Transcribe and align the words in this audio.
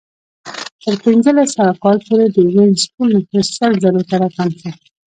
تر 0.83 0.93
پنځلس 1.03 1.49
سوه 1.57 1.73
کال 1.83 1.97
پورې 2.07 2.25
د 2.29 2.37
وینز 2.53 2.79
ټول 2.93 3.09
نفوس 3.15 3.47
سل 3.57 3.71
زرو 3.83 4.01
ته 4.09 4.15
راکم 4.21 4.49
شو 4.59 4.69